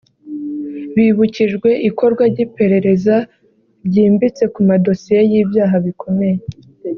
[0.95, 3.15] Bibukijwe ikorwa ry’iperereza
[3.87, 6.37] ryimbitse ku madosiye y’ibyaha bikomeye